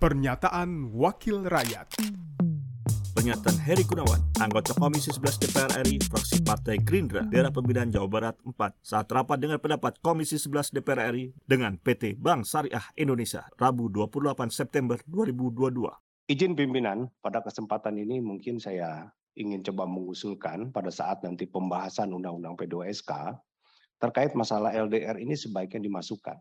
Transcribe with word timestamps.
Pernyataan 0.00 0.96
Wakil 0.96 1.44
Rakyat 1.44 2.00
Pernyataan 3.12 3.60
Heri 3.60 3.84
Gunawan, 3.84 4.32
anggota 4.40 4.72
Komisi 4.72 5.12
11 5.12 5.44
DPR 5.44 5.84
RI, 5.84 6.00
fraksi 6.00 6.40
Partai 6.40 6.80
Gerindra, 6.80 7.28
daerah 7.28 7.52
pemilihan 7.52 7.92
Jawa 7.92 8.08
Barat 8.08 8.36
4, 8.40 8.80
saat 8.80 9.04
rapat 9.12 9.36
dengan 9.36 9.60
pendapat 9.60 10.00
Komisi 10.00 10.40
11 10.40 10.72
DPR 10.72 11.12
RI 11.12 11.36
dengan 11.44 11.76
PT 11.76 12.16
Bank 12.16 12.48
Syariah 12.48 12.80
Indonesia, 12.96 13.44
Rabu 13.60 13.92
28 13.92 14.48
September 14.48 14.96
2022. 15.04 16.32
Izin 16.32 16.56
pimpinan, 16.56 17.12
pada 17.20 17.44
kesempatan 17.44 18.00
ini 18.00 18.24
mungkin 18.24 18.56
saya 18.56 19.04
ingin 19.36 19.60
coba 19.68 19.84
mengusulkan 19.84 20.72
pada 20.72 20.88
saat 20.88 21.20
nanti 21.20 21.44
pembahasan 21.44 22.08
Undang-Undang 22.08 22.56
P2SK 22.56 23.36
terkait 24.00 24.32
masalah 24.32 24.72
LDR 24.72 25.20
ini 25.20 25.36
sebaiknya 25.36 25.84
dimasukkan 25.84 26.40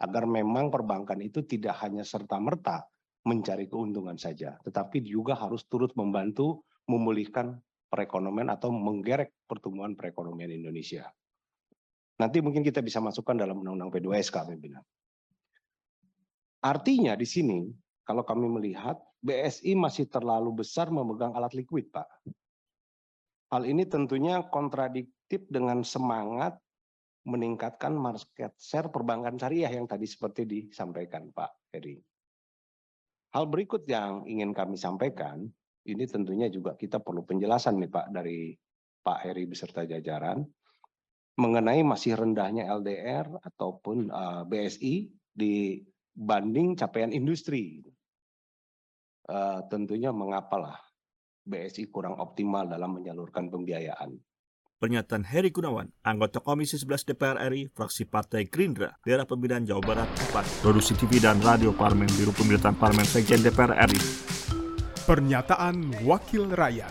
agar 0.00 0.24
memang 0.24 0.72
perbankan 0.72 1.20
itu 1.20 1.44
tidak 1.44 1.76
hanya 1.84 2.02
serta-merta 2.02 2.88
mencari 3.28 3.68
keuntungan 3.68 4.16
saja, 4.16 4.56
tetapi 4.64 5.04
juga 5.04 5.36
harus 5.36 5.68
turut 5.68 5.92
membantu 5.92 6.64
memulihkan 6.88 7.60
perekonomian 7.92 8.48
atau 8.48 8.72
menggerek 8.72 9.44
pertumbuhan 9.44 9.92
perekonomian 9.92 10.48
Indonesia. 10.48 11.04
Nanti 12.16 12.40
mungkin 12.40 12.64
kita 12.64 12.80
bisa 12.80 13.00
masukkan 13.00 13.36
dalam 13.36 13.60
Undang-Undang 13.60 13.92
P2SK, 13.96 14.48
pimpinan. 14.52 14.84
Artinya 16.60 17.16
di 17.16 17.24
sini, 17.24 17.64
kalau 18.04 18.24
kami 18.24 18.44
melihat, 18.48 19.00
BSI 19.20 19.76
masih 19.76 20.08
terlalu 20.08 20.64
besar 20.64 20.88
memegang 20.88 21.32
alat 21.36 21.52
likuid, 21.52 21.92
Pak. 21.92 22.08
Hal 23.52 23.64
ini 23.64 23.88
tentunya 23.88 24.44
kontradiktif 24.48 25.44
dengan 25.48 25.80
semangat 25.84 26.56
meningkatkan 27.28 27.92
market 27.92 28.56
share 28.56 28.88
perbankan 28.88 29.36
syariah 29.36 29.68
yang 29.68 29.84
tadi 29.84 30.08
seperti 30.08 30.48
disampaikan 30.48 31.28
Pak 31.28 31.72
Heri. 31.74 32.00
Hal 33.30 33.46
berikut 33.46 33.86
yang 33.86 34.26
ingin 34.26 34.56
kami 34.56 34.74
sampaikan, 34.74 35.46
ini 35.86 36.04
tentunya 36.08 36.50
juga 36.50 36.74
kita 36.74 36.98
perlu 36.98 37.22
penjelasan 37.22 37.78
nih 37.78 37.90
Pak 37.92 38.06
dari 38.10 38.56
Pak 39.00 39.18
Heri 39.24 39.44
beserta 39.46 39.84
jajaran 39.86 40.44
mengenai 41.40 41.80
masih 41.80 42.20
rendahnya 42.20 42.68
LDR 42.68 43.24
ataupun 43.40 44.12
uh, 44.12 44.42
BSI 44.44 45.08
dibanding 45.32 46.76
capaian 46.76 47.12
industri. 47.14 47.80
Uh, 49.30 49.62
tentunya 49.70 50.10
mengapalah 50.10 50.76
BSI 51.46 51.88
kurang 51.88 52.18
optimal 52.18 52.66
dalam 52.66 52.98
menyalurkan 52.98 53.48
pembiayaan. 53.48 54.18
Pernyataan 54.80 55.28
Heri 55.28 55.52
Gunawan, 55.52 55.92
anggota 56.00 56.40
Komisi 56.40 56.80
11 56.80 57.12
DPR 57.12 57.36
RI, 57.52 57.68
fraksi 57.68 58.08
Partai 58.08 58.48
Gerindra, 58.48 58.96
daerah 59.04 59.28
pemilihan 59.28 59.60
Jawa 59.60 59.84
Barat 59.84 60.08
4, 60.32 60.64
produksi 60.64 60.96
TV 60.96 61.20
dan 61.20 61.36
radio 61.44 61.68
Parlemen, 61.68 62.08
Biro 62.16 62.32
Pemerintahan 62.32 62.72
Parlemen 62.80 63.04
Sekjen 63.04 63.44
DPR 63.44 63.76
RI. 63.76 64.00
Pernyataan 65.04 66.00
Wakil 66.00 66.48
Rakyat 66.56 66.88